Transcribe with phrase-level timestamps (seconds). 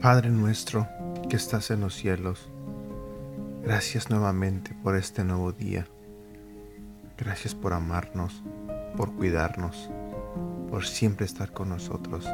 [0.00, 0.88] Padre nuestro
[1.28, 2.50] que estás en los cielos,
[3.62, 5.86] gracias nuevamente por este nuevo día.
[7.16, 8.42] Gracias por amarnos,
[8.96, 9.88] por cuidarnos,
[10.68, 12.26] por siempre estar con nosotros.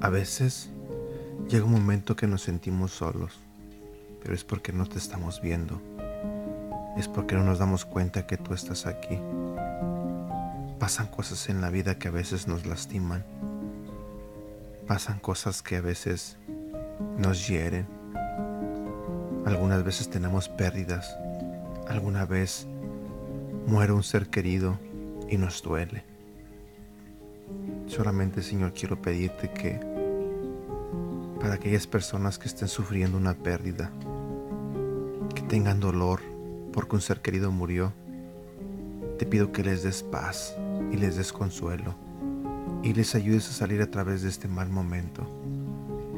[0.00, 0.70] A veces
[1.50, 3.38] llega un momento que nos sentimos solos,
[4.22, 5.82] pero es porque no te estamos viendo.
[6.96, 9.18] Es porque no nos damos cuenta que tú estás aquí.
[10.78, 13.24] Pasan cosas en la vida que a veces nos lastiman
[14.90, 16.36] pasan cosas que a veces
[17.16, 17.86] nos hieren.
[19.46, 21.16] Algunas veces tenemos pérdidas.
[21.86, 22.66] Alguna vez
[23.68, 24.80] muere un ser querido
[25.28, 26.02] y nos duele.
[27.86, 29.78] Solamente, Señor, quiero pedirte que
[31.40, 33.90] para aquellas personas que estén sufriendo una pérdida,
[35.34, 36.20] que tengan dolor
[36.72, 37.92] porque un ser querido murió,
[39.18, 40.56] te pido que les des paz
[40.92, 41.94] y les des consuelo
[42.82, 45.26] y les ayudes a salir a través de este mal momento.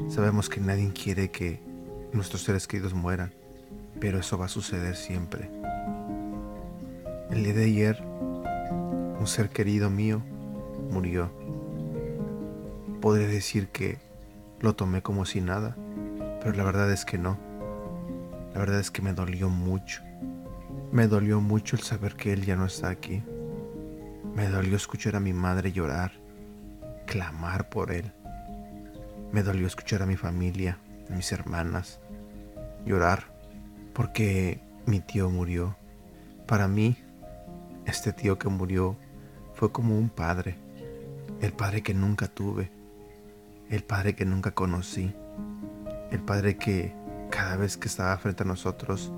[0.09, 1.59] Sabemos que nadie quiere que
[2.11, 3.33] nuestros seres queridos mueran,
[3.99, 5.49] pero eso va a suceder siempre.
[7.31, 10.21] El día de ayer, un ser querido mío
[10.91, 11.31] murió.
[13.01, 13.97] Podré decir que
[14.63, 15.75] lo tomé como si nada,
[16.41, 17.37] pero la verdad es que no.
[18.53, 20.01] La verdad es que me dolió mucho.
[20.91, 23.21] Me dolió mucho el saber que él ya no está aquí.
[24.33, 26.23] Me dolió escuchar a mi madre llorar
[27.05, 28.11] clamar por él.
[29.31, 30.77] Me dolió escuchar a mi familia,
[31.09, 31.99] a mis hermanas,
[32.85, 33.33] llorar
[33.93, 35.75] porque mi tío murió.
[36.47, 36.97] Para mí,
[37.85, 38.97] este tío que murió
[39.53, 40.57] fue como un padre,
[41.41, 42.71] el padre que nunca tuve,
[43.69, 45.13] el padre que nunca conocí,
[46.11, 46.93] el padre que
[47.29, 49.11] cada vez que estaba frente a nosotros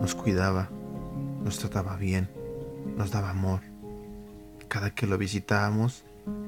[0.00, 0.68] nos cuidaba,
[1.42, 2.28] nos trataba bien,
[2.96, 3.60] nos daba amor.
[4.68, 6.04] Cada que lo visitábamos,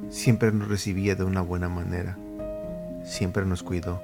[0.08, 2.16] siempre nos recibía de una buena manera,
[3.04, 4.00] siempre nos cuidó.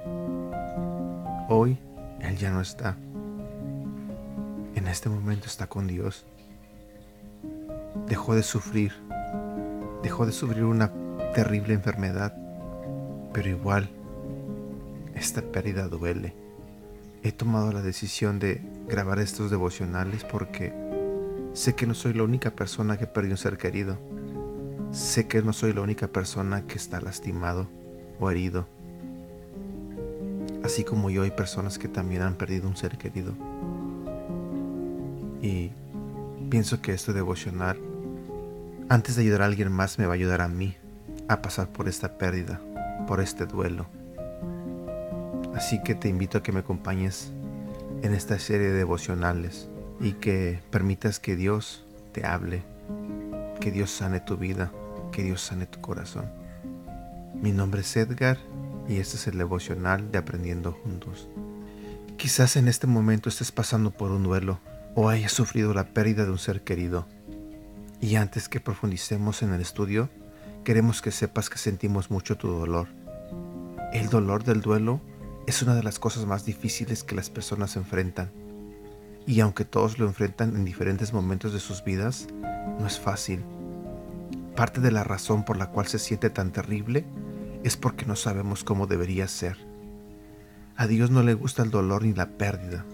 [1.49, 1.77] Hoy
[2.19, 2.97] Él ya no está.
[4.75, 6.25] En este momento está con Dios.
[8.07, 8.93] Dejó de sufrir,
[10.03, 10.91] dejó de sufrir una
[11.33, 12.35] terrible enfermedad,
[13.33, 13.89] pero igual
[15.15, 16.33] esta pérdida duele.
[17.23, 20.73] He tomado la decisión de grabar estos devocionales porque
[21.53, 23.97] sé que no soy la única persona que perdió un ser querido
[24.91, 27.69] Sé que no soy la única persona que está lastimado
[28.19, 28.67] o herido.
[30.65, 33.33] Así como yo hay personas que también han perdido un ser querido.
[35.41, 35.71] Y
[36.49, 37.79] pienso que esto devocional,
[38.89, 40.75] antes de ayudar a alguien más, me va a ayudar a mí
[41.29, 42.59] a pasar por esta pérdida,
[43.07, 43.87] por este duelo.
[45.55, 47.31] Así que te invito a que me acompañes
[48.01, 49.69] en esta serie de devocionales
[49.99, 52.63] y que permitas que Dios te hable,
[53.59, 54.71] que Dios sane tu vida
[55.11, 56.25] que Dios sane tu corazón.
[57.35, 58.37] Mi nombre es Edgar
[58.87, 61.27] y este es el devocional de Aprendiendo Juntos.
[62.17, 64.59] Quizás en este momento estés pasando por un duelo
[64.95, 67.07] o hayas sufrido la pérdida de un ser querido.
[67.99, 70.09] Y antes que profundicemos en el estudio,
[70.63, 72.87] queremos que sepas que sentimos mucho tu dolor.
[73.93, 75.01] El dolor del duelo
[75.47, 78.31] es una de las cosas más difíciles que las personas enfrentan.
[79.27, 82.27] Y aunque todos lo enfrentan en diferentes momentos de sus vidas,
[82.79, 83.43] no es fácil
[84.55, 87.05] Parte de la razón por la cual se siente tan terrible
[87.63, 89.57] es porque no sabemos cómo debería ser.
[90.75, 92.85] A Dios no le gusta el dolor ni la pérdida.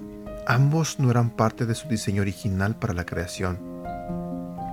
[0.46, 3.60] Ambos no eran parte de su diseño original para la creación,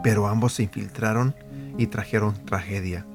[0.03, 1.35] pero ambos se infiltraron
[1.79, 3.07] y trajeron tragedia.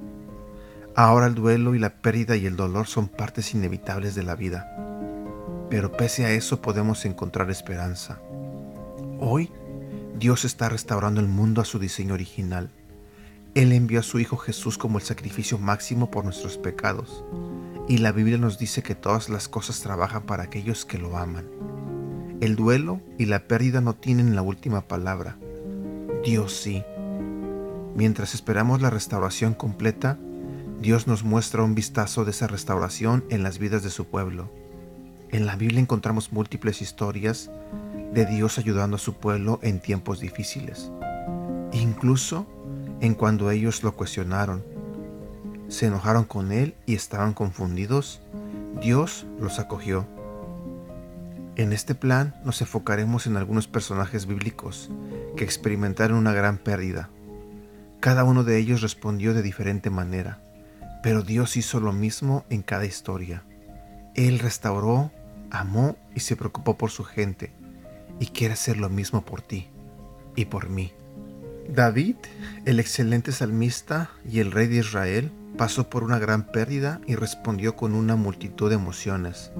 [0.95, 4.75] Ahora el duelo y la pérdida y el dolor son partes inevitables de la vida,
[5.69, 8.19] pero pese a eso podemos encontrar esperanza.
[9.19, 9.51] Hoy
[10.17, 12.69] Dios está restaurando el mundo a su diseño original.
[13.55, 17.23] Él envió a su Hijo Jesús como el sacrificio máximo por nuestros pecados.
[17.87, 21.47] Y la Biblia nos dice que todas las cosas trabajan para aquellos que lo aman.
[22.41, 25.37] El duelo y la pérdida no tienen la última palabra.
[26.23, 26.83] Dios sí.
[27.95, 30.17] Mientras esperamos la restauración completa,
[30.81, 34.49] Dios nos muestra un vistazo de esa restauración en las vidas de su pueblo.
[35.29, 37.51] En la Biblia encontramos múltiples historias
[38.13, 40.91] de Dios ayudando a su pueblo en tiempos difíciles.
[41.71, 42.47] Incluso
[43.01, 44.63] en cuando ellos lo cuestionaron,
[45.67, 48.21] se enojaron con él y estaban confundidos,
[48.81, 50.07] Dios los acogió.
[51.55, 54.89] En este plan nos enfocaremos en algunos personajes bíblicos
[55.35, 57.09] que experimentaron una gran pérdida.
[57.99, 60.41] Cada uno de ellos respondió de diferente manera,
[61.03, 63.43] pero Dios hizo lo mismo en cada historia.
[64.15, 65.11] Él restauró,
[65.51, 67.51] amó y se preocupó por su gente
[68.19, 69.67] y quiere hacer lo mismo por ti
[70.35, 70.93] y por mí.
[71.67, 72.15] David,
[72.65, 77.75] el excelente salmista y el rey de Israel, pasó por una gran pérdida y respondió
[77.75, 79.51] con una multitud de emociones.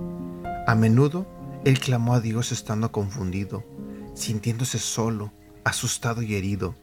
[0.66, 1.28] A menudo,
[1.66, 3.66] él clamó a Dios estando confundido,
[4.14, 5.34] sintiéndose solo,
[5.66, 6.74] asustado y herido.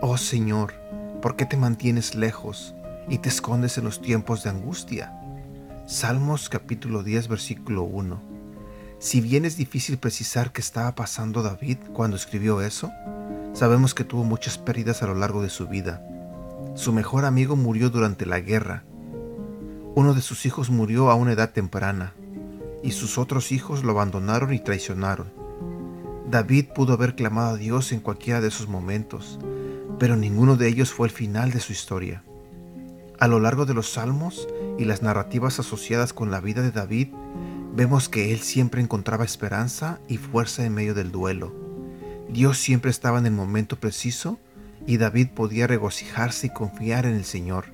[0.00, 0.74] Oh Señor,
[1.20, 2.72] ¿por qué te mantienes lejos
[3.08, 5.12] y te escondes en los tiempos de angustia?
[5.88, 8.22] Salmos capítulo 10 versículo 1.
[9.00, 12.92] Si bien es difícil precisar qué estaba pasando David cuando escribió eso,
[13.54, 16.00] sabemos que tuvo muchas pérdidas a lo largo de su vida.
[16.76, 18.84] Su mejor amigo murió durante la guerra.
[19.96, 22.14] Uno de sus hijos murió a una edad temprana
[22.84, 25.32] y sus otros hijos lo abandonaron y traicionaron.
[26.30, 29.40] David pudo haber clamado a Dios en cualquiera de esos momentos,
[29.98, 32.22] pero ninguno de ellos fue el final de su historia.
[33.18, 34.48] A lo largo de los salmos
[34.78, 37.08] y las narrativas asociadas con la vida de David,
[37.74, 41.52] vemos que él siempre encontraba esperanza y fuerza en medio del duelo.
[42.28, 44.38] Dios siempre estaba en el momento preciso
[44.86, 47.66] y David podía regocijarse y confiar en el Señor,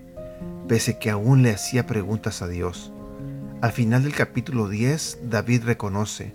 [0.66, 2.92] pese que aún le hacía preguntas a Dios.
[3.60, 6.34] Al final del capítulo 10, David reconoce,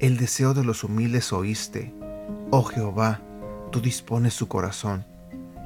[0.00, 1.92] El deseo de los humildes oíste,
[2.50, 3.20] oh Jehová,
[3.74, 5.04] tú dispones su corazón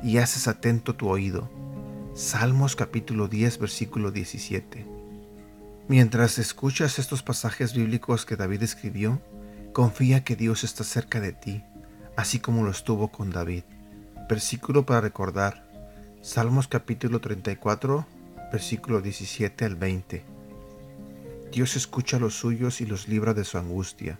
[0.02, 1.50] y haces atento tu oído
[2.14, 4.86] Salmos capítulo 10 versículo 17.
[5.88, 9.20] Mientras escuchas estos pasajes bíblicos que David escribió,
[9.74, 11.62] confía que Dios está cerca de ti,
[12.16, 13.64] así como lo estuvo con David.
[14.26, 15.68] Versículo para recordar.
[16.22, 18.06] Salmos capítulo 34
[18.50, 20.24] versículo 17 al 20.
[21.52, 24.18] Dios escucha a los suyos y los libra de su angustia.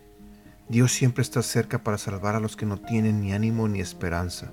[0.69, 4.51] Dios siempre está cerca para salvar a los que no tienen ni ánimo ni esperanza.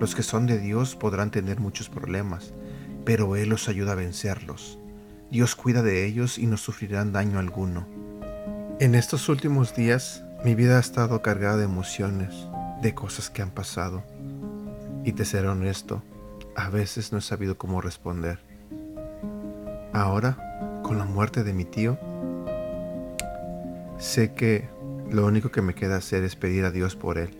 [0.00, 2.52] Los que son de Dios podrán tener muchos problemas,
[3.04, 4.80] pero Él los ayuda a vencerlos.
[5.30, 7.86] Dios cuida de ellos y no sufrirán daño alguno.
[8.80, 12.48] En estos últimos días, mi vida ha estado cargada de emociones,
[12.82, 14.02] de cosas que han pasado.
[15.04, 16.02] Y te seré honesto,
[16.56, 18.40] a veces no he sabido cómo responder.
[19.92, 21.98] Ahora, con la muerte de mi tío,
[23.98, 24.68] sé que
[25.10, 27.30] lo único que me queda hacer es pedir a Dios por él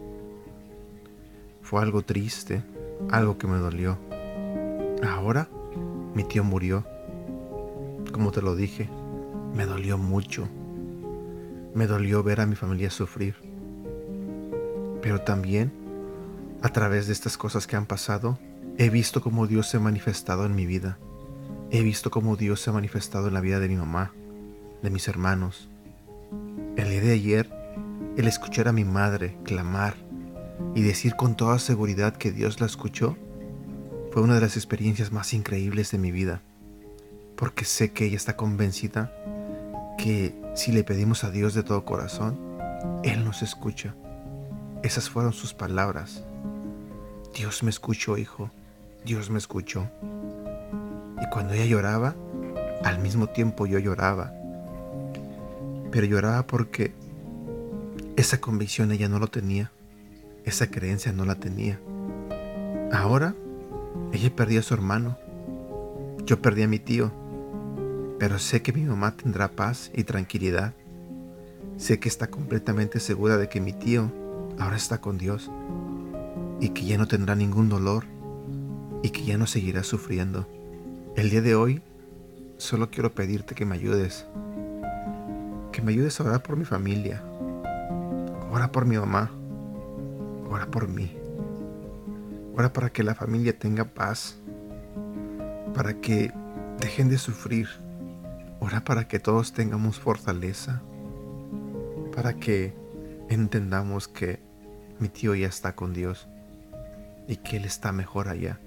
[1.71, 2.65] fue algo triste,
[3.13, 3.97] algo que me dolió.
[5.09, 5.49] Ahora
[6.17, 6.85] mi tío murió.
[8.13, 8.89] Como te lo dije,
[9.55, 10.49] me dolió mucho.
[11.73, 13.37] Me dolió ver a mi familia sufrir.
[15.01, 15.73] Pero también,
[16.61, 18.41] a través de estas cosas que han pasado,
[18.77, 20.99] he visto cómo Dios se ha manifestado en mi vida.
[21.71, 24.11] He visto cómo Dios se ha manifestado en la vida de mi mamá,
[24.83, 25.69] de mis hermanos.
[26.75, 27.60] El día de ayer,
[28.21, 29.95] el escuchar a mi madre clamar
[30.75, 33.17] y decir con toda seguridad que Dios la escuchó
[34.13, 36.43] fue una de las experiencias más increíbles de mi vida,
[37.35, 39.11] porque sé que ella está convencida
[39.97, 42.39] que si le pedimos a Dios de todo corazón,
[43.05, 43.95] Él nos escucha.
[44.83, 46.23] Esas fueron sus palabras.
[47.35, 48.51] Dios me escuchó, hijo,
[49.03, 49.89] Dios me escuchó.
[51.23, 52.15] Y cuando ella lloraba,
[52.85, 54.35] al mismo tiempo yo lloraba.
[55.91, 56.93] Pero lloraba porque
[58.21, 59.73] esa convicción ella no lo tenía.
[60.45, 61.81] Esa creencia no la tenía.
[62.93, 63.35] Ahora,
[64.13, 65.17] ella perdió a su hermano.
[66.27, 67.11] Yo perdí a mi tío.
[68.19, 70.75] Pero sé que mi mamá tendrá paz y tranquilidad.
[71.79, 74.13] Sé que está completamente segura de que mi tío
[74.59, 75.51] ahora está con Dios
[76.61, 78.05] y que ya no tendrá ningún dolor
[79.03, 80.47] y que ya no seguirá sufriendo.
[81.17, 81.81] El día de hoy
[82.59, 84.27] solo quiero pedirte que me ayudes.
[85.73, 87.23] Que me ayudes a orar por mi familia.
[88.53, 89.31] Ora por mi mamá.
[90.51, 91.17] Ora por mí.
[92.57, 94.41] Ora para que la familia tenga paz.
[95.73, 96.33] Para que
[96.81, 97.69] dejen de sufrir.
[98.59, 100.83] Ora para que todos tengamos fortaleza.
[102.13, 102.75] Para que
[103.29, 104.41] entendamos que
[104.99, 106.27] mi tío ya está con Dios
[107.29, 108.59] y que Él está mejor allá.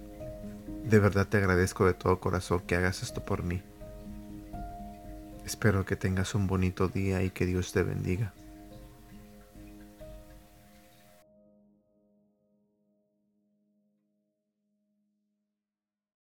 [0.85, 3.61] De verdad te agradezco de todo corazón que hagas esto por mí.
[5.45, 8.31] Espero que tengas un bonito día y que Dios te bendiga.